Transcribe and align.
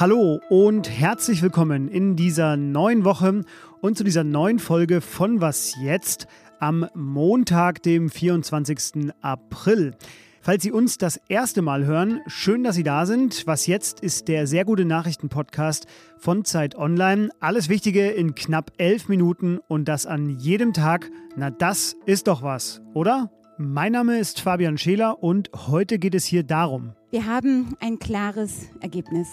Hallo 0.00 0.40
und 0.48 0.88
herzlich 0.88 1.42
willkommen 1.42 1.86
in 1.86 2.16
dieser 2.16 2.56
neuen 2.56 3.04
Woche 3.04 3.42
und 3.82 3.98
zu 3.98 4.02
dieser 4.02 4.24
neuen 4.24 4.58
Folge 4.58 5.02
von 5.02 5.42
Was 5.42 5.74
jetzt 5.78 6.26
am 6.58 6.86
Montag, 6.94 7.82
dem 7.82 8.08
24. 8.08 9.12
April. 9.20 9.94
Falls 10.40 10.62
Sie 10.62 10.72
uns 10.72 10.96
das 10.96 11.20
erste 11.28 11.60
Mal 11.60 11.84
hören, 11.84 12.22
schön, 12.26 12.64
dass 12.64 12.76
Sie 12.76 12.82
da 12.82 13.04
sind. 13.04 13.46
Was 13.46 13.66
jetzt 13.66 14.00
ist 14.00 14.28
der 14.28 14.46
sehr 14.46 14.64
gute 14.64 14.86
Nachrichtenpodcast 14.86 15.86
von 16.16 16.46
Zeit 16.46 16.76
Online. 16.76 17.28
Alles 17.38 17.68
Wichtige 17.68 18.08
in 18.08 18.34
knapp 18.34 18.72
elf 18.78 19.06
Minuten 19.10 19.58
und 19.68 19.86
das 19.86 20.06
an 20.06 20.30
jedem 20.38 20.72
Tag. 20.72 21.10
Na, 21.36 21.50
das 21.50 21.94
ist 22.06 22.26
doch 22.26 22.42
was, 22.42 22.80
oder? 22.94 23.30
Mein 23.58 23.92
Name 23.92 24.18
ist 24.18 24.40
Fabian 24.40 24.78
Scheler 24.78 25.22
und 25.22 25.50
heute 25.68 25.98
geht 25.98 26.14
es 26.14 26.24
hier 26.24 26.42
darum. 26.42 26.94
Wir 27.10 27.26
haben 27.26 27.76
ein 27.80 27.98
klares 27.98 28.70
Ergebnis 28.80 29.28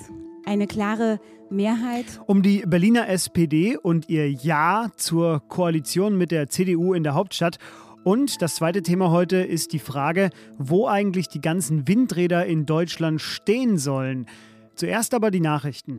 eine 0.48 0.66
klare 0.66 1.20
Mehrheit. 1.50 2.06
Um 2.26 2.42
die 2.42 2.64
Berliner 2.66 3.10
SPD 3.10 3.78
und 3.78 4.10
ihr 4.10 4.32
Ja 4.32 4.90
zur 4.96 5.42
Koalition 5.48 6.18
mit 6.18 6.32
der 6.32 6.50
CDU 6.50 6.94
in 6.94 7.04
der 7.04 7.14
Hauptstadt. 7.14 7.58
Und 8.04 8.42
das 8.42 8.56
zweite 8.56 8.82
Thema 8.82 9.12
heute 9.12 9.38
ist 9.38 9.74
die 9.74 9.80
Frage, 9.80 10.30
wo 10.58 10.88
eigentlich 10.88 11.28
die 11.28 11.42
ganzen 11.42 11.88
Windräder 11.88 12.46
in 12.46 12.66
Deutschland 12.66 13.22
stehen 13.22 13.78
sollen. 13.78 14.26
Zuerst 14.76 15.14
aber 15.14 15.30
die 15.32 15.42
Nachrichten. 15.42 15.98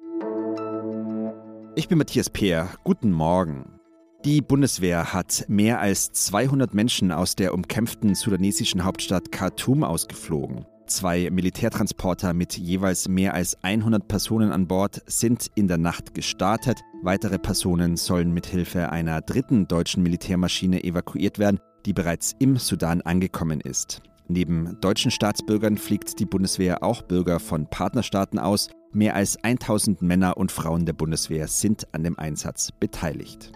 Ich 1.76 1.88
bin 1.88 1.98
Matthias 1.98 2.30
Peer. 2.30 2.70
Guten 2.84 3.12
Morgen. 3.12 3.78
Die 4.24 4.40
Bundeswehr 4.40 5.12
hat 5.12 5.44
mehr 5.48 5.80
als 5.80 6.10
200 6.12 6.74
Menschen 6.74 7.12
aus 7.12 7.36
der 7.36 7.54
umkämpften 7.54 8.14
sudanesischen 8.14 8.84
Hauptstadt 8.84 9.30
Khartoum 9.30 9.84
ausgeflogen. 9.84 10.64
Zwei 10.88 11.28
Militärtransporter 11.30 12.32
mit 12.32 12.56
jeweils 12.56 13.08
mehr 13.08 13.34
als 13.34 13.62
100 13.62 14.08
Personen 14.08 14.52
an 14.52 14.66
Bord 14.66 15.02
sind 15.06 15.46
in 15.54 15.68
der 15.68 15.76
Nacht 15.76 16.14
gestartet. 16.14 16.80
Weitere 17.02 17.38
Personen 17.38 17.98
sollen 17.98 18.32
mithilfe 18.32 18.90
einer 18.90 19.20
dritten 19.20 19.68
deutschen 19.68 20.02
Militärmaschine 20.02 20.82
evakuiert 20.82 21.38
werden, 21.38 21.60
die 21.84 21.92
bereits 21.92 22.34
im 22.38 22.56
Sudan 22.56 23.02
angekommen 23.02 23.60
ist. 23.60 24.00
Neben 24.28 24.80
deutschen 24.80 25.10
Staatsbürgern 25.10 25.76
fliegt 25.76 26.18
die 26.20 26.26
Bundeswehr 26.26 26.82
auch 26.82 27.02
Bürger 27.02 27.38
von 27.38 27.68
Partnerstaaten 27.68 28.38
aus. 28.38 28.70
Mehr 28.90 29.14
als 29.14 29.36
1000 29.44 30.00
Männer 30.00 30.38
und 30.38 30.50
Frauen 30.50 30.86
der 30.86 30.94
Bundeswehr 30.94 31.48
sind 31.48 31.86
an 31.92 32.02
dem 32.02 32.18
Einsatz 32.18 32.70
beteiligt. 32.72 33.52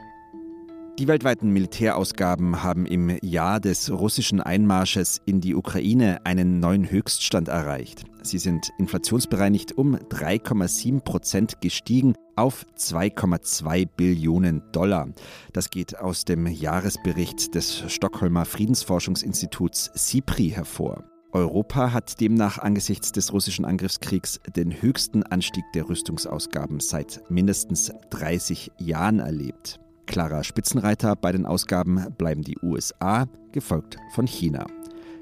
Die 0.98 1.08
weltweiten 1.08 1.50
Militärausgaben 1.50 2.62
haben 2.62 2.84
im 2.84 3.16
Jahr 3.22 3.60
des 3.60 3.90
russischen 3.90 4.42
Einmarsches 4.42 5.22
in 5.24 5.40
die 5.40 5.54
Ukraine 5.54 6.18
einen 6.24 6.60
neuen 6.60 6.90
Höchststand 6.90 7.48
erreicht. 7.48 8.04
Sie 8.22 8.36
sind 8.36 8.70
inflationsbereinigt 8.78 9.72
um 9.72 9.96
3,7 9.96 11.00
Prozent 11.00 11.62
gestiegen 11.62 12.14
auf 12.36 12.66
2,2 12.76 13.88
Billionen 13.96 14.62
Dollar. 14.72 15.08
Das 15.54 15.70
geht 15.70 15.98
aus 15.98 16.26
dem 16.26 16.46
Jahresbericht 16.46 17.54
des 17.54 17.84
Stockholmer 17.90 18.44
Friedensforschungsinstituts 18.44 19.90
SIPRI 19.94 20.50
hervor. 20.50 21.04
Europa 21.32 21.94
hat 21.94 22.20
demnach 22.20 22.58
angesichts 22.58 23.12
des 23.12 23.32
russischen 23.32 23.64
Angriffskriegs 23.64 24.40
den 24.54 24.82
höchsten 24.82 25.22
Anstieg 25.22 25.64
der 25.74 25.88
Rüstungsausgaben 25.88 26.80
seit 26.80 27.22
mindestens 27.30 27.90
30 28.10 28.72
Jahren 28.78 29.20
erlebt. 29.20 29.80
Klarer 30.12 30.44
Spitzenreiter 30.44 31.16
bei 31.16 31.32
den 31.32 31.46
Ausgaben 31.46 32.12
bleiben 32.18 32.42
die 32.42 32.58
USA, 32.62 33.27
gefolgt 33.50 33.96
von 34.14 34.27
China. 34.27 34.66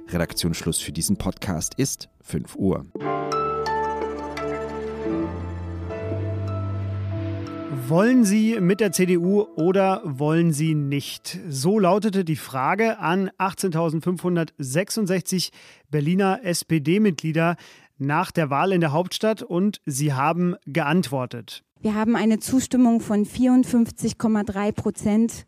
Redaktionsschluss 0.09 0.81
für 0.81 0.91
diesen 0.91 1.17
Podcast 1.17 1.75
ist 1.77 2.09
5 2.23 2.57
Uhr. 2.57 2.85
Wollen 7.87 8.25
Sie 8.25 8.61
mit 8.61 8.81
der 8.81 8.91
CDU 8.91 9.43
oder 9.55 10.03
wollen 10.05 10.53
Sie 10.53 10.75
nicht? 10.75 11.39
So 11.49 11.79
lautete 11.79 12.25
die 12.25 12.35
Frage 12.35 12.99
an 12.99 13.31
18.566 13.39 15.53
Berliner 15.93 16.41
SPD-Mitglieder 16.43 17.55
nach 17.99 18.33
der 18.33 18.51
Wahl 18.51 18.73
in 18.73 18.81
der 18.81 18.91
Hauptstadt 18.91 19.45
und 19.45 19.81
sie 19.87 20.15
haben 20.15 20.57
geantwortet. 20.67 21.63
Wir 21.83 21.95
haben 21.95 22.15
eine 22.15 22.39
Zustimmung 22.39 23.01
von 23.01 23.25
54,3 23.25 24.73
Prozent. 24.73 25.47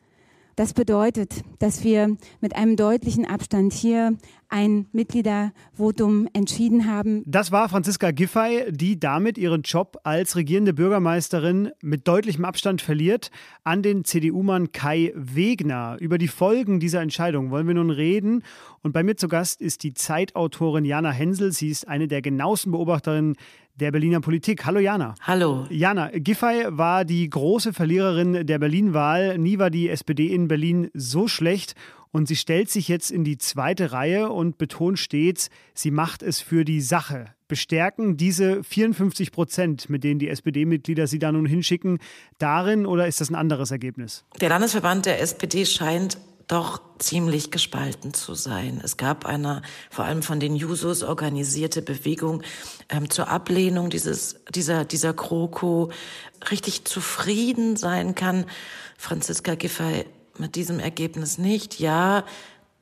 Das 0.57 0.73
bedeutet, 0.73 1.43
dass 1.59 1.85
wir 1.85 2.17
mit 2.41 2.57
einem 2.57 2.77
deutlichen 2.77 3.27
Abstand 3.27 3.75
hier 3.75 4.17
ein 4.49 4.87
Mitgliedervotum 4.93 6.29
entschieden 6.33 6.91
haben. 6.91 7.23
Das 7.27 7.53
war 7.53 7.69
Franziska 7.69 8.13
Giffey, 8.13 8.71
die 8.71 8.99
damit 8.99 9.37
ihren 9.37 9.63
Job 9.63 9.99
als 10.05 10.37
regierende 10.37 10.73
Bürgermeisterin 10.73 11.71
mit 11.83 12.09
deutlichem 12.09 12.45
Abstand 12.47 12.81
verliert 12.81 13.31
an 13.65 13.83
den 13.83 14.05
CDU-Mann 14.05 14.73
Kai 14.73 15.13
Wegner. 15.15 15.97
Über 16.01 16.17
die 16.17 16.29
Folgen 16.29 16.81
dieser 16.81 17.03
Entscheidung 17.03 17.51
wollen 17.51 17.67
wir 17.67 17.75
nun 17.75 17.91
reden. 17.91 18.43
Und 18.83 18.93
bei 18.93 19.03
mir 19.03 19.17
zu 19.17 19.29
Gast 19.29 19.61
ist 19.61 19.83
die 19.83 19.93
Zeitautorin 19.95 20.87
Jana 20.87 21.11
Hensel. 21.11 21.53
Sie 21.53 21.69
ist 21.69 21.89
eine 21.89 22.09
der 22.09 22.23
genauesten 22.23 22.73
Beobachterinnen 22.73 23.37
der 23.75 23.91
Berliner 23.91 24.21
Politik. 24.21 24.65
Hallo 24.67 24.81
Jana. 24.81 25.15
Hallo. 25.23 25.67
Jana, 25.71 26.11
Giffey 26.15 26.67
war 26.69 27.05
die 27.05 27.29
große 27.29 27.73
Verliererin 27.73 28.47
der 28.47 28.59
Berlin-Wahl. 28.59 29.39
Nie 29.39 29.59
war 29.59 29.71
die 29.71 29.89
SPD 29.89 30.27
in 30.27 30.49
Berlin 30.49 30.91
so 30.95 31.29
schlecht. 31.29 31.75
Und 32.11 32.29
sie 32.29 32.37
stellt 32.37 32.69
sich 32.69 32.89
jetzt 32.89 33.11
in 33.11 33.25
die 33.25 33.39
zweite 33.39 33.93
Reihe 33.93 34.29
und 34.29 34.59
betont 34.59 34.99
stets, 34.99 35.49
sie 35.73 35.91
macht 35.91 36.23
es 36.23 36.43
für 36.43 36.65
die 36.67 36.83
Sache. 36.83 37.35
Bestärken 37.49 38.19
diese 38.19 38.63
54 38.63 39.33
Prozent, 39.33 39.89
mit 39.89 40.05
denen 40.05 40.19
die 40.19 40.29
SPD-Mitglieder 40.29 41.07
sie 41.07 41.19
da 41.19 41.33
nun 41.33 41.47
hinschicken, 41.47 41.99
darin 42.39 42.85
oder 42.85 43.07
ist 43.07 43.23
das 43.23 43.31
ein 43.31 43.35
anderes 43.35 43.71
Ergebnis? 43.71 44.25
Der 44.43 44.51
Landesverband 44.51 45.07
der 45.07 45.23
SPD 45.23 45.65
scheint 45.65 46.19
doch 46.47 46.81
ziemlich 46.99 47.51
gespalten 47.51 48.15
zu 48.15 48.35
sein. 48.35 48.81
Es 48.83 48.97
gab 48.97 49.27
eine 49.27 49.63
vor 49.91 50.05
allem 50.05 50.23
von 50.23 50.41
den 50.41 50.57
Jusos 50.57 51.03
organisierte 51.03 51.83
Bewegung 51.83 52.43
ähm, 52.89 53.11
zur 53.11 53.29
Ablehnung 53.29 53.91
dieses, 53.91 54.37
dieser, 54.55 54.85
dieser 54.85 55.15
Kroko. 55.15 55.91
Richtig 56.51 56.85
zufrieden 56.85 57.77
sein 57.77 58.15
kann 58.15 58.47
Franziska 58.97 59.55
Giffey 59.55 60.07
mit 60.39 60.55
diesem 60.55 60.79
Ergebnis 60.79 61.39
nicht. 61.39 61.81
Ja, 61.81 62.25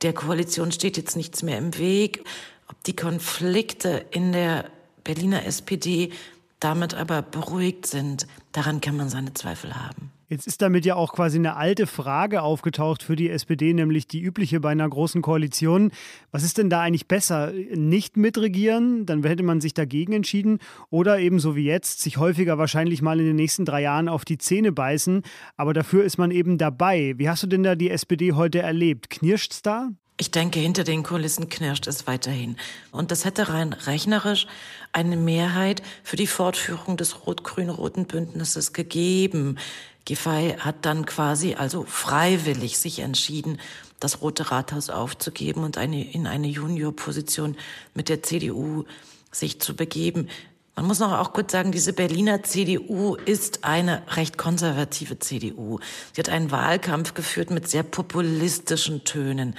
der 0.01 0.13
Koalition 0.13 0.71
steht 0.71 0.97
jetzt 0.97 1.15
nichts 1.15 1.43
mehr 1.43 1.57
im 1.57 1.77
Weg. 1.77 2.23
Ob 2.67 2.83
die 2.83 2.95
Konflikte 2.95 4.05
in 4.11 4.31
der 4.31 4.65
Berliner 5.03 5.45
SPD 5.45 6.11
damit 6.59 6.93
aber 6.93 7.21
beruhigt 7.21 7.85
sind, 7.87 8.27
daran 8.51 8.81
kann 8.81 8.95
man 8.95 9.09
seine 9.09 9.33
Zweifel 9.33 9.75
haben. 9.75 10.10
Jetzt 10.31 10.47
ist 10.47 10.61
damit 10.61 10.85
ja 10.85 10.95
auch 10.95 11.11
quasi 11.11 11.37
eine 11.37 11.57
alte 11.57 11.85
Frage 11.85 12.41
aufgetaucht 12.41 13.03
für 13.03 13.17
die 13.17 13.29
SPD, 13.29 13.73
nämlich 13.73 14.07
die 14.07 14.21
übliche 14.21 14.61
bei 14.61 14.69
einer 14.69 14.87
großen 14.87 15.21
Koalition. 15.21 15.91
Was 16.31 16.43
ist 16.43 16.57
denn 16.57 16.69
da 16.69 16.79
eigentlich 16.79 17.09
besser? 17.09 17.51
Nicht 17.51 18.15
mitregieren, 18.15 19.05
dann 19.05 19.25
hätte 19.25 19.43
man 19.43 19.59
sich 19.59 19.73
dagegen 19.73 20.13
entschieden, 20.13 20.59
oder 20.89 21.19
eben 21.19 21.39
so 21.39 21.57
wie 21.57 21.65
jetzt, 21.65 21.99
sich 21.99 22.15
häufiger 22.15 22.57
wahrscheinlich 22.57 23.01
mal 23.01 23.19
in 23.19 23.25
den 23.25 23.35
nächsten 23.35 23.65
drei 23.65 23.81
Jahren 23.81 24.07
auf 24.07 24.23
die 24.23 24.37
Zähne 24.37 24.71
beißen, 24.71 25.23
aber 25.57 25.73
dafür 25.73 26.05
ist 26.05 26.17
man 26.17 26.31
eben 26.31 26.57
dabei. 26.57 27.13
Wie 27.17 27.27
hast 27.27 27.43
du 27.43 27.47
denn 27.47 27.63
da 27.63 27.75
die 27.75 27.89
SPD 27.89 28.31
heute 28.31 28.59
erlebt? 28.59 29.09
Knirscht's 29.09 29.61
da? 29.61 29.89
Ich 30.21 30.29
denke, 30.29 30.59
hinter 30.59 30.83
den 30.83 31.01
Kulissen 31.01 31.49
knirscht 31.49 31.87
es 31.87 32.05
weiterhin. 32.05 32.55
Und 32.91 33.09
das 33.09 33.25
hätte 33.25 33.49
rein 33.49 33.73
rechnerisch 33.73 34.45
eine 34.93 35.17
Mehrheit 35.17 35.81
für 36.03 36.15
die 36.15 36.27
Fortführung 36.27 36.95
des 36.95 37.25
rot-grün-roten 37.25 38.05
Bündnisses 38.05 38.71
gegeben. 38.71 39.57
Giffey 40.05 40.55
hat 40.59 40.85
dann 40.85 41.05
quasi 41.05 41.55
also 41.55 41.83
freiwillig 41.83 42.77
sich 42.77 42.99
entschieden, 42.99 43.59
das 43.99 44.21
Rote 44.21 44.51
Rathaus 44.51 44.89
aufzugeben 44.89 45.63
und 45.63 45.77
eine, 45.77 46.11
in 46.11 46.27
eine 46.27 46.47
Juniorposition 46.47 47.55
mit 47.93 48.09
der 48.09 48.23
CDU 48.23 48.85
sich 49.31 49.61
zu 49.61 49.75
begeben. 49.75 50.27
Man 50.75 50.87
muss 50.87 50.99
noch 50.99 51.11
auch 51.11 51.33
kurz 51.33 51.51
sagen, 51.51 51.71
diese 51.71 51.93
Berliner 51.93 52.43
CDU 52.43 53.15
ist 53.15 53.63
eine 53.63 54.01
recht 54.15 54.37
konservative 54.37 55.19
CDU. 55.19 55.79
Sie 56.13 56.21
hat 56.21 56.29
einen 56.29 56.49
Wahlkampf 56.49 57.13
geführt 57.13 57.51
mit 57.51 57.69
sehr 57.69 57.83
populistischen 57.83 59.03
Tönen. 59.03 59.55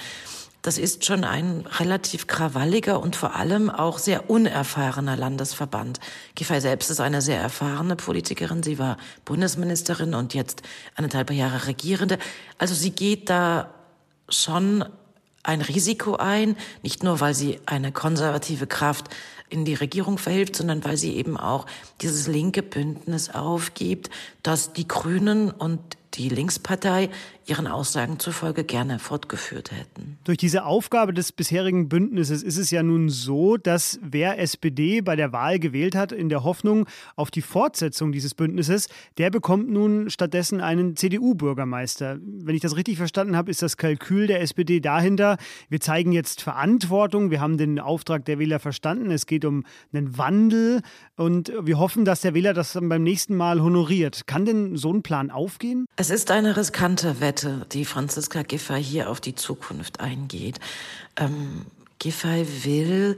Das 0.63 0.77
ist 0.77 1.03
schon 1.03 1.25
ein 1.25 1.65
relativ 1.79 2.25
krawalliger 2.25 3.01
und 3.01 3.17
vor 3.17 3.35
allem 3.35 3.69
auch 3.69 3.97
sehr 3.97 4.29
unerfahrener 4.29 5.17
Landesverband. 5.17 5.99
Giffey 6.35 6.61
selbst 6.61 6.89
ist 6.89 7.01
eine 7.01 7.21
sehr 7.21 7.37
erfahrene 7.37 7.97
Politikerin. 7.97 8.63
Sie 8.63 8.79
war 8.79 8.95
Bundesministerin 9.25 10.13
und 10.13 10.33
jetzt 10.33 10.61
anderthalb 10.95 11.31
Jahre 11.31 11.67
Regierende. 11.67 12.17
Also 12.57 12.75
sie 12.75 12.91
geht 12.91 13.29
da 13.29 13.73
schon 14.29 14.85
ein 15.43 15.59
Risiko 15.59 16.15
ein, 16.15 16.55
nicht 16.81 17.03
nur 17.03 17.19
weil 17.19 17.33
sie 17.33 17.59
eine 17.65 17.91
konservative 17.91 18.65
Kraft 18.65 19.09
in 19.49 19.65
die 19.65 19.73
Regierung 19.73 20.17
verhilft, 20.17 20.55
sondern 20.55 20.85
weil 20.85 20.95
sie 20.95 21.17
eben 21.17 21.35
auch 21.35 21.65
dieses 21.99 22.27
linke 22.27 22.63
Bündnis 22.63 23.29
aufgibt, 23.29 24.09
dass 24.43 24.71
die 24.71 24.87
Grünen 24.87 25.51
und 25.51 25.81
die 26.13 26.29
Linkspartei 26.29 27.09
ihren 27.45 27.67
Aussagen 27.67 28.19
zufolge 28.19 28.63
gerne 28.63 28.99
fortgeführt 28.99 29.71
hätten. 29.71 30.17
Durch 30.23 30.37
diese 30.37 30.65
Aufgabe 30.65 31.13
des 31.13 31.31
bisherigen 31.31 31.89
Bündnisses 31.89 32.43
ist 32.43 32.57
es 32.57 32.71
ja 32.71 32.83
nun 32.83 33.09
so, 33.09 33.57
dass 33.57 33.99
wer 34.01 34.39
SPD 34.39 35.01
bei 35.01 35.15
der 35.15 35.31
Wahl 35.33 35.59
gewählt 35.59 35.95
hat, 35.95 36.11
in 36.11 36.29
der 36.29 36.43
Hoffnung 36.43 36.87
auf 37.15 37.31
die 37.31 37.41
Fortsetzung 37.41 38.11
dieses 38.11 38.33
Bündnisses, 38.33 38.87
der 39.17 39.29
bekommt 39.29 39.69
nun 39.69 40.09
stattdessen 40.09 40.61
einen 40.61 40.95
CDU-Bürgermeister. 40.95 42.17
Wenn 42.21 42.55
ich 42.55 42.61
das 42.61 42.75
richtig 42.75 42.97
verstanden 42.97 43.35
habe, 43.35 43.51
ist 43.51 43.61
das 43.61 43.77
Kalkül 43.77 44.27
der 44.27 44.41
SPD 44.41 44.79
dahinter, 44.79 45.37
wir 45.69 45.79
zeigen 45.79 46.11
jetzt 46.11 46.41
Verantwortung, 46.41 47.31
wir 47.31 47.41
haben 47.41 47.57
den 47.57 47.79
Auftrag 47.79 48.25
der 48.25 48.39
Wähler 48.39 48.59
verstanden, 48.59 49.11
es 49.11 49.25
geht 49.25 49.45
um 49.45 49.63
einen 49.91 50.17
Wandel 50.17 50.81
und 51.15 51.51
wir 51.61 51.77
hoffen, 51.77 52.05
dass 52.05 52.21
der 52.21 52.33
Wähler 52.33 52.53
das 52.53 52.73
dann 52.73 52.89
beim 52.89 53.03
nächsten 53.03 53.35
Mal 53.35 53.61
honoriert. 53.61 54.27
Kann 54.27 54.45
denn 54.45 54.75
so 54.75 54.93
ein 54.93 55.03
Plan 55.03 55.31
aufgehen? 55.31 55.85
Es 55.95 56.09
ist 56.09 56.31
eine 56.31 56.57
riskante 56.57 57.19
Wette, 57.19 57.32
die 57.71 57.85
Franziska 57.85 58.43
Giffey 58.43 58.83
hier 58.83 59.09
auf 59.09 59.21
die 59.21 59.35
Zukunft 59.35 59.99
eingeht. 59.99 60.59
Ähm, 61.17 61.65
Giffey 61.99 62.45
will 62.63 63.17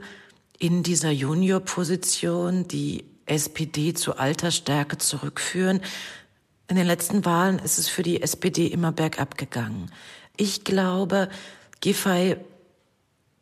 in 0.58 0.82
dieser 0.82 1.10
Juniorposition 1.10 2.68
die 2.68 3.04
SPD 3.26 3.94
zu 3.94 4.16
alter 4.16 4.50
Stärke 4.50 4.98
zurückführen. 4.98 5.80
In 6.68 6.76
den 6.76 6.86
letzten 6.86 7.24
Wahlen 7.24 7.58
ist 7.58 7.78
es 7.78 7.88
für 7.88 8.02
die 8.02 8.22
SPD 8.22 8.66
immer 8.66 8.92
bergab 8.92 9.36
gegangen. 9.36 9.90
Ich 10.36 10.64
glaube, 10.64 11.28
Giffey 11.80 12.36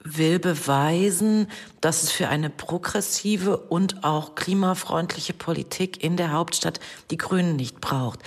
will 0.05 0.38
beweisen, 0.38 1.49
dass 1.81 2.03
es 2.03 2.11
für 2.11 2.29
eine 2.29 2.50
progressive 2.50 3.56
und 3.56 4.05
auch 4.05 4.35
klimafreundliche 4.35 5.32
Politik 5.32 6.05
in 6.05 6.17
der 6.17 6.32
Hauptstadt 6.32 6.79
die 7.11 7.17
Grünen 7.17 7.56
nicht 7.56 7.81
braucht. 7.81 8.21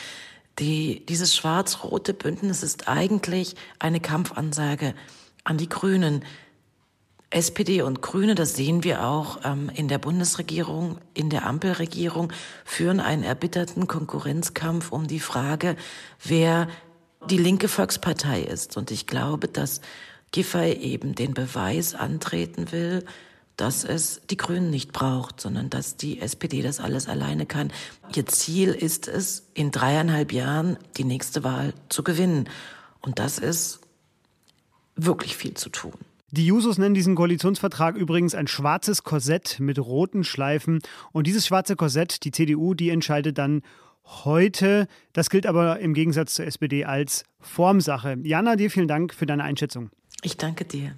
Die, 0.59 1.05
dieses 1.05 1.35
schwarz-rote 1.35 2.13
Bündnis 2.13 2.63
ist 2.63 2.87
eigentlich 2.87 3.55
eine 3.79 3.99
Kampfansage 3.99 4.95
an 5.43 5.57
die 5.57 5.69
Grünen. 5.69 6.23
SPD 7.29 7.81
und 7.81 8.01
Grüne, 8.01 8.35
das 8.35 8.55
sehen 8.55 8.83
wir 8.83 9.05
auch 9.05 9.39
ähm, 9.43 9.69
in 9.75 9.87
der 9.87 9.97
Bundesregierung, 9.97 10.97
in 11.13 11.29
der 11.29 11.45
Ampelregierung, 11.45 12.31
führen 12.63 12.99
einen 12.99 13.23
erbitterten 13.23 13.87
Konkurrenzkampf 13.87 14.91
um 14.91 15.07
die 15.07 15.19
Frage, 15.19 15.75
wer 16.23 16.69
die 17.29 17.37
linke 17.37 17.67
Volkspartei 17.67 18.41
ist. 18.41 18.77
Und 18.77 18.91
ich 18.91 19.07
glaube, 19.07 19.47
dass 19.49 19.81
Giffey 20.31 20.71
eben 20.73 21.15
den 21.15 21.33
Beweis 21.33 21.95
antreten 21.95 22.71
will, 22.71 23.05
dass 23.57 23.83
es 23.83 24.21
die 24.29 24.37
Grünen 24.37 24.69
nicht 24.69 24.93
braucht, 24.93 25.41
sondern 25.41 25.69
dass 25.69 25.97
die 25.97 26.21
SPD 26.21 26.61
das 26.61 26.79
alles 26.79 27.07
alleine 27.07 27.45
kann. 27.45 27.73
Ihr 28.15 28.25
Ziel 28.27 28.69
ist 28.69 29.07
es, 29.07 29.47
in 29.55 29.71
dreieinhalb 29.71 30.31
Jahren 30.31 30.77
die 30.97 31.03
nächste 31.03 31.43
Wahl 31.43 31.73
zu 31.89 32.03
gewinnen. 32.03 32.47
Und 33.01 33.19
das 33.19 33.39
ist 33.39 33.81
wirklich 34.95 35.35
viel 35.35 35.55
zu 35.55 35.69
tun. 35.69 35.93
Die 36.29 36.45
Jusos 36.45 36.77
nennen 36.77 36.93
diesen 36.93 37.15
Koalitionsvertrag 37.15 37.95
übrigens 37.95 38.35
ein 38.35 38.47
schwarzes 38.47 39.03
Korsett 39.03 39.59
mit 39.59 39.79
roten 39.79 40.23
Schleifen. 40.23 40.79
Und 41.11 41.25
dieses 41.25 41.47
schwarze 41.47 41.75
Korsett, 41.75 42.23
die 42.25 42.31
CDU, 42.31 42.73
die 42.73 42.89
entscheidet 42.89 43.37
dann 43.37 43.63
heute. 44.03 44.87
Das 45.13 45.29
gilt 45.29 45.45
aber 45.45 45.79
im 45.79 45.93
Gegensatz 45.93 46.35
zur 46.35 46.45
SPD 46.45 46.85
als 46.85 47.23
Formsache. 47.39 48.17
Jana, 48.23 48.55
dir 48.55 48.69
vielen 48.69 48.87
Dank 48.87 49.13
für 49.13 49.25
deine 49.25 49.43
Einschätzung. 49.43 49.89
Ich 50.21 50.37
danke 50.37 50.65
dir. 50.65 50.95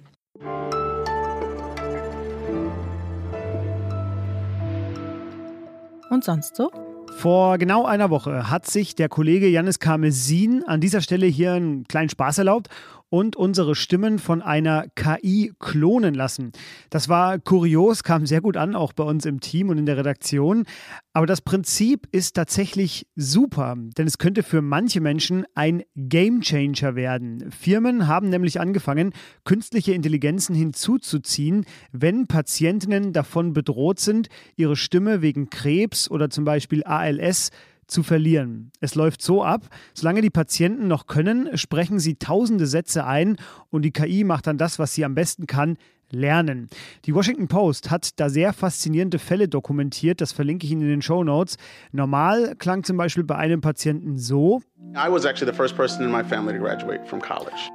Und 6.10 6.24
sonst 6.24 6.56
so? 6.56 6.70
Vor 7.18 7.56
genau 7.58 7.86
einer 7.86 8.10
Woche 8.10 8.50
hat 8.50 8.66
sich 8.66 8.94
der 8.96 9.08
Kollege 9.08 9.46
Janis 9.46 9.78
Karmesin 9.78 10.64
an 10.64 10.80
dieser 10.80 11.00
Stelle 11.00 11.26
hier 11.26 11.52
einen 11.52 11.84
kleinen 11.84 12.08
Spaß 12.08 12.38
erlaubt 12.38 12.68
und 13.10 13.36
unsere 13.36 13.74
Stimmen 13.74 14.18
von 14.18 14.40
einer 14.40 14.86
KI 14.94 15.52
klonen 15.58 16.14
lassen. 16.14 16.52
Das 16.88 17.08
war 17.08 17.38
kurios, 17.38 18.04
kam 18.04 18.24
sehr 18.24 18.40
gut 18.40 18.56
an, 18.56 18.74
auch 18.74 18.92
bei 18.92 19.04
uns 19.04 19.26
im 19.26 19.40
Team 19.40 19.68
und 19.68 19.78
in 19.78 19.86
der 19.86 19.96
Redaktion. 19.96 20.64
Aber 21.12 21.26
das 21.26 21.40
Prinzip 21.40 22.06
ist 22.12 22.36
tatsächlich 22.36 23.06
super, 23.16 23.76
denn 23.98 24.06
es 24.06 24.18
könnte 24.18 24.44
für 24.44 24.62
manche 24.62 25.00
Menschen 25.00 25.44
ein 25.54 25.82
Gamechanger 25.96 26.94
werden. 26.94 27.50
Firmen 27.50 28.06
haben 28.06 28.28
nämlich 28.28 28.60
angefangen, 28.60 29.12
künstliche 29.44 29.92
Intelligenzen 29.92 30.54
hinzuzuziehen, 30.54 31.64
wenn 31.90 32.28
Patientinnen 32.28 33.12
davon 33.12 33.52
bedroht 33.52 33.98
sind, 33.98 34.28
ihre 34.54 34.76
Stimme 34.76 35.20
wegen 35.20 35.50
Krebs 35.50 36.08
oder 36.08 36.30
zum 36.30 36.44
Beispiel 36.44 36.84
ALS 36.84 37.50
zu 37.90 38.02
verlieren. 38.02 38.70
Es 38.80 38.94
läuft 38.94 39.22
so 39.22 39.44
ab, 39.44 39.68
solange 39.94 40.22
die 40.22 40.30
Patienten 40.30 40.88
noch 40.88 41.06
können, 41.06 41.56
sprechen 41.56 41.98
sie 41.98 42.16
tausende 42.16 42.66
Sätze 42.66 43.04
ein 43.04 43.36
und 43.70 43.82
die 43.82 43.92
KI 43.92 44.24
macht 44.24 44.46
dann 44.46 44.58
das, 44.58 44.78
was 44.78 44.94
sie 44.94 45.04
am 45.04 45.14
besten 45.14 45.46
kann, 45.46 45.76
lernen. 46.12 46.68
Die 47.04 47.14
Washington 47.14 47.48
Post 47.48 47.90
hat 47.90 48.18
da 48.20 48.28
sehr 48.28 48.52
faszinierende 48.52 49.18
Fälle 49.18 49.48
dokumentiert, 49.48 50.20
das 50.20 50.32
verlinke 50.32 50.66
ich 50.66 50.72
Ihnen 50.72 50.82
in 50.82 50.88
den 50.88 51.02
Show 51.02 51.24
Notes. 51.24 51.56
Normal 51.92 52.54
klang 52.56 52.84
zum 52.84 52.96
Beispiel 52.96 53.24
bei 53.24 53.36
einem 53.36 53.60
Patienten 53.60 54.18
so. 54.18 54.60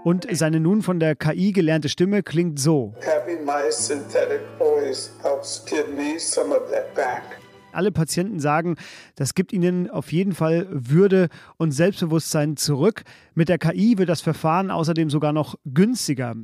Und 0.04 0.28
seine 0.32 0.60
nun 0.60 0.82
von 0.82 1.00
der 1.00 1.16
KI 1.16 1.52
gelernte 1.52 1.90
Stimme 1.90 2.24
klingt 2.24 2.60
so. 2.60 2.94
Having 3.02 3.46
my 3.46 3.72
synthetic 3.72 4.42
voice 4.58 5.12
helps 5.22 5.64
give 5.66 5.88
me 5.96 6.20
some 6.20 6.54
of 6.54 6.70
that 6.72 6.94
back 6.94 7.40
alle 7.76 7.92
Patienten 7.92 8.40
sagen, 8.40 8.76
das 9.16 9.36
gibt 9.36 9.54
ihnen 9.54 9.90
auf 9.90 10.12
jeden 10.12 10.34
Fall 10.34 10.68
Würde 10.72 11.30
und 11.58 11.72
Selbstbewusstsein 11.72 12.58
zurück. 12.58 13.04
Mit 13.34 13.50
der 13.50 13.58
KI 13.58 13.98
wird 13.98 14.10
das 14.10 14.22
Verfahren 14.22 14.72
außerdem 14.72 15.10
sogar 15.10 15.34
noch 15.34 15.56
günstiger. 15.66 16.36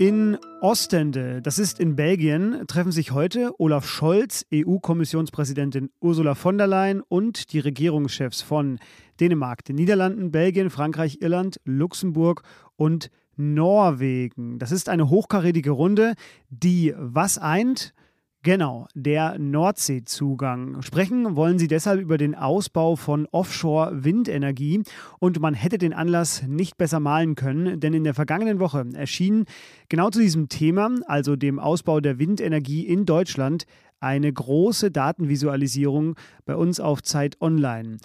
In 0.00 0.38
Ostende, 0.62 1.42
das 1.42 1.58
ist 1.58 1.78
in 1.78 1.94
Belgien, 1.94 2.64
treffen 2.66 2.90
sich 2.90 3.12
heute 3.12 3.52
Olaf 3.58 3.86
Scholz, 3.86 4.46
EU-Kommissionspräsidentin 4.50 5.90
Ursula 6.00 6.34
von 6.34 6.56
der 6.56 6.68
Leyen 6.68 7.02
und 7.02 7.52
die 7.52 7.58
Regierungschefs 7.58 8.40
von 8.40 8.78
Dänemark, 9.20 9.62
den 9.62 9.76
Niederlanden, 9.76 10.30
Belgien, 10.30 10.70
Frankreich, 10.70 11.18
Irland, 11.20 11.60
Luxemburg 11.66 12.44
und 12.76 13.10
Norwegen. 13.40 14.58
Das 14.58 14.70
ist 14.70 14.88
eine 14.88 15.08
hochkarätige 15.08 15.70
Runde, 15.70 16.14
die 16.50 16.94
was 16.96 17.38
eint? 17.38 17.94
Genau, 18.42 18.88
der 18.94 19.38
Nordseezugang. 19.38 20.80
Sprechen 20.80 21.36
wollen 21.36 21.58
sie 21.58 21.66
deshalb 21.66 22.00
über 22.00 22.16
den 22.16 22.34
Ausbau 22.34 22.96
von 22.96 23.26
Offshore-Windenergie 23.30 24.82
und 25.18 25.40
man 25.40 25.52
hätte 25.52 25.76
den 25.76 25.92
Anlass 25.92 26.44
nicht 26.46 26.78
besser 26.78 27.00
malen 27.00 27.34
können, 27.34 27.80
denn 27.80 27.92
in 27.92 28.02
der 28.02 28.14
vergangenen 28.14 28.58
Woche 28.58 28.86
erschien 28.94 29.44
genau 29.90 30.08
zu 30.08 30.20
diesem 30.20 30.48
Thema, 30.48 30.88
also 31.06 31.36
dem 31.36 31.58
Ausbau 31.58 32.00
der 32.00 32.18
Windenergie 32.18 32.86
in 32.86 33.04
Deutschland, 33.04 33.66
eine 34.00 34.32
große 34.32 34.90
Datenvisualisierung 34.90 36.16
bei 36.46 36.56
uns 36.56 36.80
auf 36.80 37.02
Zeit 37.02 37.42
Online. 37.42 37.98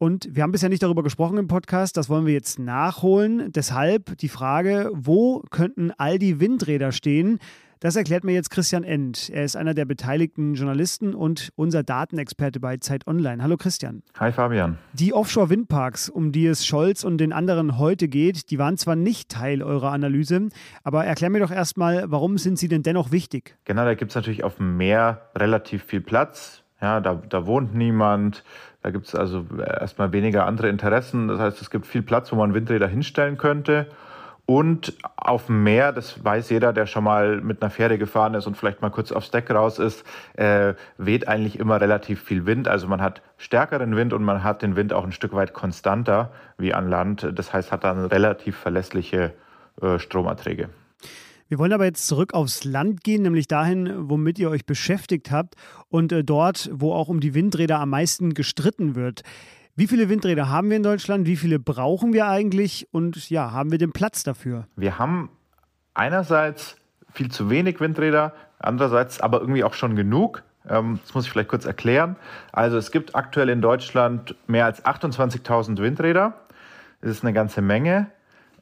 Und 0.00 0.28
wir 0.30 0.44
haben 0.44 0.52
bisher 0.52 0.68
nicht 0.68 0.84
darüber 0.84 1.02
gesprochen 1.02 1.38
im 1.38 1.48
Podcast, 1.48 1.96
das 1.96 2.08
wollen 2.08 2.24
wir 2.24 2.32
jetzt 2.32 2.60
nachholen. 2.60 3.50
Deshalb 3.50 4.16
die 4.18 4.28
Frage, 4.28 4.92
wo 4.94 5.42
könnten 5.50 5.90
all 5.98 6.20
die 6.20 6.38
Windräder 6.38 6.92
stehen? 6.92 7.40
Das 7.80 7.96
erklärt 7.96 8.22
mir 8.22 8.32
jetzt 8.32 8.50
Christian 8.50 8.84
End. 8.84 9.28
Er 9.28 9.44
ist 9.44 9.56
einer 9.56 9.74
der 9.74 9.86
beteiligten 9.86 10.54
Journalisten 10.54 11.14
und 11.14 11.50
unser 11.56 11.82
Datenexperte 11.82 12.60
bei 12.60 12.76
Zeit 12.76 13.08
Online. 13.08 13.42
Hallo 13.42 13.56
Christian. 13.56 14.04
Hi 14.20 14.30
Fabian. 14.30 14.78
Die 14.92 15.12
Offshore-Windparks, 15.12 16.08
um 16.08 16.30
die 16.30 16.46
es 16.46 16.64
Scholz 16.64 17.02
und 17.02 17.18
den 17.18 17.32
anderen 17.32 17.76
heute 17.76 18.06
geht, 18.06 18.52
die 18.52 18.58
waren 18.58 18.76
zwar 18.76 18.94
nicht 18.94 19.28
Teil 19.28 19.64
eurer 19.64 19.90
Analyse, 19.90 20.48
aber 20.84 21.06
erklär 21.06 21.30
mir 21.30 21.40
doch 21.40 21.52
erstmal, 21.52 22.08
warum 22.08 22.38
sind 22.38 22.56
sie 22.58 22.68
denn 22.68 22.84
dennoch 22.84 23.10
wichtig? 23.10 23.56
Genau, 23.64 23.84
da 23.84 23.94
gibt 23.94 24.12
es 24.12 24.14
natürlich 24.14 24.44
auf 24.44 24.56
dem 24.56 24.76
Meer 24.76 25.28
relativ 25.34 25.82
viel 25.82 26.00
Platz. 26.00 26.62
Ja, 26.80 27.00
da, 27.00 27.20
da 27.28 27.46
wohnt 27.46 27.74
niemand. 27.74 28.44
Da 28.82 28.90
gibt 28.90 29.06
es 29.06 29.14
also 29.14 29.44
erstmal 29.58 30.12
weniger 30.12 30.46
andere 30.46 30.68
Interessen. 30.68 31.28
Das 31.28 31.40
heißt, 31.40 31.60
es 31.60 31.70
gibt 31.70 31.86
viel 31.86 32.02
Platz, 32.02 32.30
wo 32.32 32.36
man 32.36 32.54
Windräder 32.54 32.86
hinstellen 32.86 33.36
könnte. 33.36 33.86
Und 34.46 34.94
auf 35.16 35.46
dem 35.46 35.62
Meer, 35.62 35.92
das 35.92 36.24
weiß 36.24 36.48
jeder, 36.48 36.72
der 36.72 36.86
schon 36.86 37.04
mal 37.04 37.42
mit 37.42 37.60
einer 37.60 37.70
Fähre 37.70 37.98
gefahren 37.98 38.32
ist 38.32 38.46
und 38.46 38.56
vielleicht 38.56 38.80
mal 38.80 38.88
kurz 38.88 39.12
aufs 39.12 39.30
Deck 39.30 39.50
raus 39.50 39.78
ist, 39.78 40.06
äh, 40.38 40.72
weht 40.96 41.28
eigentlich 41.28 41.58
immer 41.58 41.78
relativ 41.82 42.22
viel 42.22 42.46
Wind. 42.46 42.66
Also 42.66 42.86
man 42.88 43.02
hat 43.02 43.20
stärkeren 43.36 43.94
Wind 43.94 44.14
und 44.14 44.24
man 44.24 44.42
hat 44.42 44.62
den 44.62 44.74
Wind 44.74 44.94
auch 44.94 45.04
ein 45.04 45.12
Stück 45.12 45.34
weit 45.34 45.52
konstanter 45.52 46.30
wie 46.56 46.72
an 46.72 46.88
Land. 46.88 47.28
Das 47.34 47.52
heißt, 47.52 47.72
hat 47.72 47.84
dann 47.84 48.06
relativ 48.06 48.56
verlässliche 48.56 49.34
äh, 49.82 49.98
Stromerträge. 49.98 50.70
Wir 51.48 51.58
wollen 51.58 51.72
aber 51.72 51.86
jetzt 51.86 52.06
zurück 52.06 52.34
aufs 52.34 52.64
Land 52.64 53.02
gehen, 53.02 53.22
nämlich 53.22 53.48
dahin, 53.48 54.10
womit 54.10 54.38
ihr 54.38 54.50
euch 54.50 54.66
beschäftigt 54.66 55.30
habt 55.30 55.54
und 55.88 56.12
äh, 56.12 56.22
dort, 56.22 56.68
wo 56.72 56.92
auch 56.92 57.08
um 57.08 57.20
die 57.20 57.32
Windräder 57.32 57.80
am 57.80 57.90
meisten 57.90 58.34
gestritten 58.34 58.94
wird. 58.94 59.22
Wie 59.74 59.86
viele 59.86 60.10
Windräder 60.10 60.50
haben 60.50 60.68
wir 60.68 60.76
in 60.76 60.82
Deutschland? 60.82 61.26
Wie 61.26 61.36
viele 61.36 61.58
brauchen 61.58 62.12
wir 62.12 62.26
eigentlich? 62.26 62.88
Und 62.90 63.30
ja, 63.30 63.50
haben 63.50 63.70
wir 63.70 63.78
den 63.78 63.92
Platz 63.92 64.24
dafür? 64.24 64.66
Wir 64.76 64.98
haben 64.98 65.30
einerseits 65.94 66.76
viel 67.12 67.30
zu 67.30 67.48
wenig 67.48 67.80
Windräder, 67.80 68.34
andererseits 68.58 69.20
aber 69.20 69.40
irgendwie 69.40 69.64
auch 69.64 69.74
schon 69.74 69.96
genug. 69.96 70.42
Ähm, 70.68 70.98
das 71.02 71.14
muss 71.14 71.24
ich 71.24 71.30
vielleicht 71.30 71.48
kurz 71.48 71.64
erklären. 71.64 72.16
Also 72.52 72.76
es 72.76 72.90
gibt 72.90 73.14
aktuell 73.14 73.48
in 73.48 73.62
Deutschland 73.62 74.36
mehr 74.48 74.66
als 74.66 74.84
28.000 74.84 75.78
Windräder. 75.78 76.34
Das 77.00 77.10
ist 77.10 77.24
eine 77.24 77.32
ganze 77.32 77.62
Menge. 77.62 78.10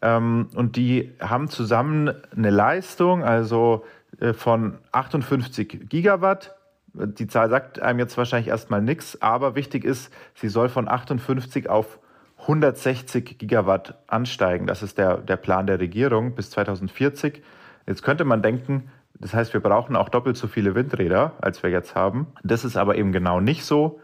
Ähm, 0.03 0.49
und 0.55 0.77
die 0.77 1.13
haben 1.21 1.49
zusammen 1.49 2.13
eine 2.37 2.51
Leistung, 2.51 3.25
also 3.25 3.85
äh, 4.21 4.33
von 4.33 4.79
58 4.93 5.89
Gigawatt. 5.89 6.55
Die 6.95 7.27
Zahl 7.27 7.51
sagt 7.51 7.81
einem 7.81 7.99
jetzt 7.99 8.17
wahrscheinlich 8.17 8.49
erstmal 8.49 8.81
nichts, 8.81 9.21
aber 9.21 9.55
wichtig 9.55 9.85
ist, 9.85 10.13
sie 10.35 10.49
soll 10.49 10.69
von 10.69 10.89
58 10.89 11.69
auf 11.69 11.99
160 12.43 13.39
Gigawatt 13.39 13.99
ansteigen. 14.07 14.67
Das 14.67 14.83
ist 14.83 14.99
der, 14.99 15.19
der 15.19 15.37
Plan 15.37 15.67
der 15.67 15.81
Regierung 15.81 16.35
bis 16.35 16.51
2040. 16.51 17.43
Jetzt 17.87 18.03
könnte 18.03 18.25
man 18.25 18.43
denken, 18.43 18.91
das 19.19 19.35
heißt, 19.35 19.53
wir 19.53 19.61
brauchen 19.61 19.97
auch 19.97 20.09
doppelt 20.09 20.37
so 20.37 20.47
viele 20.47 20.75
Windräder, 20.75 21.33
als 21.41 21.63
wir 21.63 21.71
jetzt 21.71 21.95
haben. 21.95 22.27
Das 22.43 22.65
ist 22.65 22.77
aber 22.77 22.97
eben 22.97 23.13
genau 23.13 23.41
nicht 23.41 23.65
so, 23.65 24.01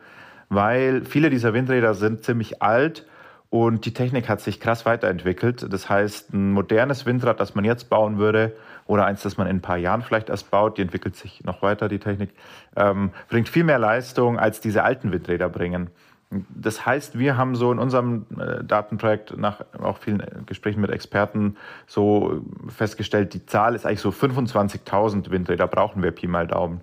weil 0.49 1.05
viele 1.05 1.31
dieser 1.31 1.53
Windräder 1.55 1.95
sind 1.95 2.25
ziemlich 2.25 2.63
alt 2.63 3.07
und 3.53 3.85
die 3.85 3.93
Technik 3.93 4.31
hat 4.31 4.41
sich 4.41 4.61
krass 4.61 4.87
weiterentwickelt. 4.87 5.71
Das 5.71 5.91
heißt, 5.91 6.33
ein 6.33 6.53
modernes 6.53 7.05
Windrad, 7.05 7.39
das 7.39 7.55
man 7.55 7.67
jetzt 7.67 7.91
bauen 7.91 8.17
würde, 8.17 8.57
oder 8.87 9.05
eins, 9.05 9.21
das 9.21 9.37
man 9.37 9.47
in 9.47 9.57
ein 9.57 9.61
paar 9.61 9.77
Jahren 9.77 10.01
vielleicht 10.01 10.31
erst 10.31 10.51
baut, 10.51 10.79
die 10.79 10.83
entwickelt 10.83 11.17
sich 11.17 11.45
noch 11.45 11.61
weiter, 11.61 11.91
die 11.91 11.99
Technik, 11.99 12.31
ähm, 12.77 13.11
bringt 13.29 13.51
viel 13.51 13.65
mehr 13.65 13.79
Leistung, 13.79 14.39
als 14.39 14.63
diese 14.63 14.85
alten 14.85 15.13
Windräder 15.13 15.51
bringen. 15.51 15.91
Das 16.31 16.87
heißt, 16.87 17.19
wir 17.19 17.37
haben 17.37 17.55
so 17.55 17.71
in 17.71 17.79
unserem 17.79 18.25
äh, 18.41 18.65
Datenprojekt 18.65 19.37
nach 19.37 19.61
auch 19.79 19.99
vielen 19.99 20.23
Gesprächen 20.47 20.81
mit 20.81 20.91
Experten 20.91 21.59
so 21.87 22.41
festgestellt, 22.69 23.35
die 23.35 23.45
Zahl 23.45 23.75
ist 23.75 23.85
eigentlich 23.85 24.01
so 24.01 24.09
25.000 24.09 25.31
Windräder 25.31 25.67
brauchen 25.67 26.03
wir 26.03 26.13
Pi 26.13 26.27
mal 26.27 26.47
Daumen. 26.47 26.81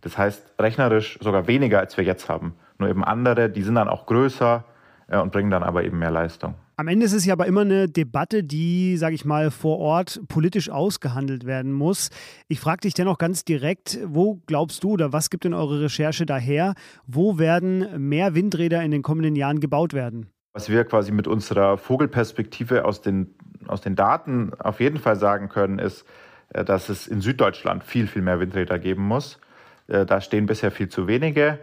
Das 0.00 0.18
heißt, 0.18 0.54
rechnerisch 0.58 1.16
sogar 1.22 1.46
weniger, 1.46 1.78
als 1.78 1.96
wir 1.96 2.02
jetzt 2.02 2.28
haben. 2.28 2.54
Nur 2.78 2.88
eben 2.88 3.04
andere, 3.04 3.48
die 3.48 3.62
sind 3.62 3.76
dann 3.76 3.88
auch 3.88 4.06
größer 4.06 4.64
äh, 4.64 4.77
und 5.08 5.32
bringen 5.32 5.50
dann 5.50 5.62
aber 5.62 5.84
eben 5.84 5.98
mehr 5.98 6.10
Leistung. 6.10 6.54
Am 6.76 6.86
Ende 6.86 7.06
ist 7.06 7.12
es 7.12 7.24
ja 7.24 7.32
aber 7.32 7.46
immer 7.46 7.62
eine 7.62 7.88
Debatte, 7.88 8.44
die, 8.44 8.96
sage 8.98 9.14
ich 9.14 9.24
mal, 9.24 9.50
vor 9.50 9.78
Ort 9.78 10.20
politisch 10.28 10.70
ausgehandelt 10.70 11.44
werden 11.44 11.72
muss. 11.72 12.10
Ich 12.46 12.60
frage 12.60 12.82
dich 12.82 12.94
dennoch 12.94 13.18
ganz 13.18 13.44
direkt, 13.44 13.98
wo 14.04 14.40
glaubst 14.46 14.84
du 14.84 14.90
oder 14.90 15.12
was 15.12 15.30
gibt 15.30 15.44
denn 15.44 15.54
eure 15.54 15.80
Recherche 15.80 16.24
daher? 16.24 16.74
Wo 17.06 17.38
werden 17.38 18.08
mehr 18.08 18.34
Windräder 18.34 18.82
in 18.82 18.90
den 18.90 19.02
kommenden 19.02 19.34
Jahren 19.34 19.60
gebaut 19.60 19.92
werden? 19.92 20.30
Was 20.52 20.68
wir 20.68 20.84
quasi 20.84 21.10
mit 21.10 21.26
unserer 21.26 21.78
Vogelperspektive 21.78 22.84
aus 22.84 23.00
den, 23.00 23.34
aus 23.66 23.80
den 23.80 23.96
Daten 23.96 24.52
auf 24.58 24.80
jeden 24.80 24.98
Fall 24.98 25.16
sagen 25.16 25.48
können, 25.48 25.78
ist, 25.78 26.04
äh, 26.50 26.64
dass 26.64 26.88
es 26.88 27.06
in 27.06 27.20
Süddeutschland 27.20 27.82
viel, 27.82 28.06
viel 28.06 28.22
mehr 28.22 28.40
Windräder 28.40 28.78
geben 28.78 29.02
muss. 29.02 29.40
Äh, 29.88 30.06
da 30.06 30.20
stehen 30.20 30.46
bisher 30.46 30.70
viel 30.70 30.88
zu 30.88 31.06
wenige. 31.06 31.58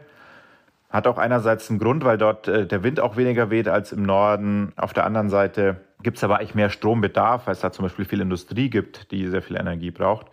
Hat 0.90 1.08
auch 1.08 1.18
einerseits 1.18 1.70
einen 1.70 1.80
Grund, 1.80 2.06
weil 2.06 2.18
dort 2.18 2.48
äh, 2.48 2.66
der 2.66 2.84
Wind 2.84 3.00
auch 3.00 3.18
weniger 3.18 3.50
weht 3.50 3.68
als 3.68 3.92
im 3.92 4.04
Norden. 4.04 4.72
Auf 4.78 4.94
der 4.94 5.06
anderen 5.06 5.30
Seite 5.30 5.78
gibt 6.04 6.18
es 6.18 6.24
aber 6.24 6.38
eigentlich 6.38 6.56
mehr 6.56 6.70
Strombedarf, 6.70 7.48
weil 7.48 7.54
es 7.54 7.62
da 7.62 7.72
zum 7.72 7.84
Beispiel 7.84 8.06
viel 8.06 8.22
Industrie 8.22 8.70
gibt, 8.70 9.12
die 9.12 9.28
sehr 9.28 9.42
viel 9.42 9.58
Energie 9.58 9.92
braucht. 9.92 10.28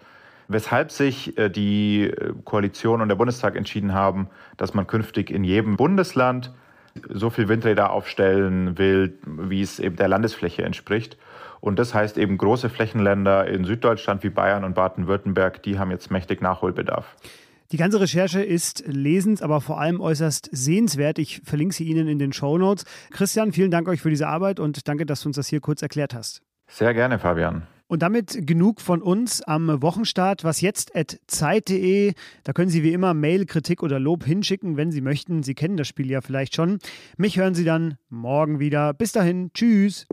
Weshalb 0.49 0.91
sich 0.91 1.39
äh, 1.39 1.49
die 1.49 2.05
äh, 2.05 2.35
Koalition 2.45 3.01
und 3.01 3.09
der 3.09 3.17
Bundestag 3.17 3.57
entschieden 3.57 3.95
haben, 3.95 4.29
dass 4.57 4.75
man 4.75 4.87
künftig 4.87 5.31
in 5.31 5.45
jedem 5.45 5.77
Bundesland 5.77 6.53
so 7.09 7.31
viel 7.31 7.49
Windräder 7.49 7.91
aufstellen 7.91 8.77
will, 8.79 9.19
wie 9.25 9.63
es 9.63 9.79
eben 9.79 9.97
der 9.97 10.09
Landesfläche 10.09 10.63
entspricht. 10.63 11.17
Und 11.61 11.79
das 11.79 11.95
heißt 11.95 12.19
eben 12.19 12.39
große 12.39 12.69
Flächenländer 12.69 13.47
in 13.47 13.65
Süddeutschland 13.65 14.23
wie 14.25 14.31
Bayern 14.31 14.65
und 14.65 14.75
Baden-Württemberg, 14.75 15.63
die 15.63 15.79
haben 15.79 15.91
jetzt 15.91 16.11
mächtig 16.11 16.43
Nachholbedarf. 16.43 17.17
Die 17.73 17.79
ganze 17.79 18.01
Recherche 18.01 18.43
ist 18.43 18.85
lesens, 18.87 19.41
aber 19.41 19.63
vor 19.63 19.81
allem 19.81 19.99
äußerst 19.99 20.51
sehenswert. 20.53 21.19
Ich 21.19 21.41
verlinke 21.43 21.75
sie 21.75 21.85
Ihnen 21.85 22.07
in 22.07 22.19
den 22.19 22.35
Show 22.35 22.59
Notes. 22.59 22.85
Christian, 23.11 23.53
vielen 23.53 23.71
Dank 23.71 23.89
euch 23.89 24.03
für 24.03 24.11
diese 24.11 24.29
Arbeit 24.29 24.61
und 24.61 24.87
danke, 24.89 25.07
dass 25.07 25.23
du 25.23 25.31
uns 25.31 25.37
das 25.37 25.49
hier 25.49 25.61
kurz 25.61 25.81
erklärt 25.81 26.13
hast. 26.13 26.43
Sehr 26.69 26.93
gerne, 26.93 27.19
Fabian. 27.19 27.67
Und 27.87 28.03
damit 28.03 28.47
genug 28.47 28.83
von 28.83 29.01
uns 29.01 29.43
am 29.43 29.83
Wochenstart. 29.83 30.45
Was 30.45 30.61
jetzt 30.61 30.95
at 30.95 31.19
zeit.de. 31.27 32.13
Da 32.45 32.53
können 32.53 32.71
Sie 32.71 32.83
wie 32.83 32.93
immer 32.93 33.15
Mail, 33.15 33.47
Kritik 33.47 33.83
oder 33.83 33.99
Lob 33.99 34.25
hinschicken, 34.25 34.77
wenn 34.77 34.91
Sie 34.91 35.01
möchten. 35.01 35.43
Sie 35.43 35.55
kennen 35.55 35.79
das 35.79 35.89
Spiel 35.89 36.11
ja 36.11 36.21
vielleicht 36.21 36.55
schon. 36.55 36.79
Mich 37.17 37.39
hören 37.39 37.55
Sie 37.55 37.65
dann 37.65 37.97
morgen 38.11 38.61
wieder. 38.61 38.93
Bis 38.93 39.13
dahin. 39.13 39.51
Tschüss. 39.55 40.07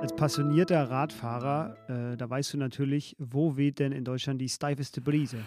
Als 0.00 0.16
passionierter 0.16 0.90
Radfahrer, 0.90 1.76
äh, 1.88 2.16
da 2.16 2.30
weißt 2.30 2.54
du 2.54 2.56
natürlich, 2.56 3.16
wo 3.18 3.58
weht 3.58 3.78
denn 3.78 3.92
in 3.92 4.02
Deutschland 4.02 4.40
die 4.40 4.48
steifeste 4.48 5.00
Brise? 5.00 5.38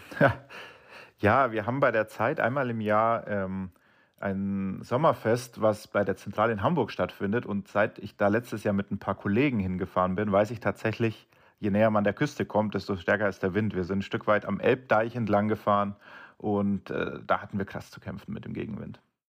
Ja, 1.20 1.52
wir 1.52 1.64
haben 1.64 1.78
bei 1.80 1.92
der 1.92 2.08
Zeit 2.08 2.40
einmal 2.40 2.68
im 2.70 2.80
Jahr 2.80 3.26
ähm, 3.28 3.70
ein 4.18 4.80
Sommerfest, 4.82 5.60
was 5.60 5.86
bei 5.86 6.04
der 6.04 6.16
Zentrale 6.16 6.52
in 6.52 6.62
Hamburg 6.62 6.90
stattfindet. 6.90 7.46
Und 7.46 7.68
seit 7.68 7.98
ich 8.00 8.16
da 8.16 8.28
letztes 8.28 8.64
Jahr 8.64 8.74
mit 8.74 8.90
ein 8.90 8.98
paar 8.98 9.14
Kollegen 9.14 9.60
hingefahren 9.60 10.16
bin, 10.16 10.32
weiß 10.32 10.50
ich 10.50 10.58
tatsächlich, 10.60 11.28
je 11.60 11.70
näher 11.70 11.90
man 11.90 12.04
der 12.04 12.14
Küste 12.14 12.44
kommt, 12.44 12.74
desto 12.74 12.96
stärker 12.96 13.28
ist 13.28 13.42
der 13.42 13.54
Wind. 13.54 13.74
Wir 13.74 13.84
sind 13.84 13.98
ein 13.98 14.02
Stück 14.02 14.26
weit 14.26 14.44
am 14.44 14.60
Elbdeich 14.60 15.14
entlang 15.14 15.48
gefahren 15.48 15.94
und 16.36 16.90
äh, 16.90 17.20
da 17.26 17.40
hatten 17.40 17.58
wir 17.58 17.64
krass 17.64 17.90
zu 17.90 18.00
kämpfen 18.00 18.34
mit 18.34 18.44
dem 18.44 18.54
Gegenwind. 18.54 19.00